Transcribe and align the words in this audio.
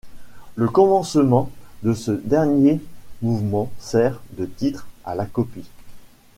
Le 0.55 0.67
commencement 0.67 1.51
de 1.83 1.93
ce 1.93 2.09
dernier 2.09 2.79
mouvement 3.21 3.71
sert 3.77 4.19
de 4.35 4.47
titre 4.47 4.87
à 5.05 5.13
la 5.13 5.27
copie. 5.27 5.69